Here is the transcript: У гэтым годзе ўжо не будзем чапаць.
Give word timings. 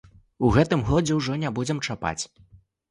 У 0.47 0.49
гэтым 0.55 0.81
годзе 0.89 1.19
ўжо 1.21 1.39
не 1.47 1.55
будзем 1.61 1.87
чапаць. 1.89 2.21